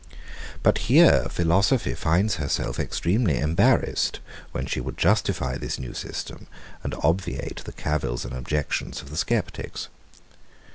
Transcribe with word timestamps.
But 0.63 0.79
here 0.89 1.27
philosophy 1.29 1.93
finds 1.93 2.37
herself 2.37 2.79
extremely 2.79 3.37
embarrassed, 3.37 4.19
when 4.51 4.65
she 4.65 4.81
would 4.81 4.97
justify 4.97 5.59
this 5.59 5.77
new 5.77 5.93
system, 5.93 6.47
and 6.83 6.95
obviate 7.03 7.63
the 7.65 7.71
cavils 7.73 8.25
and 8.25 8.33
objections 8.33 9.03
of 9.03 9.11
the 9.11 9.17
sceptics. 9.17 9.89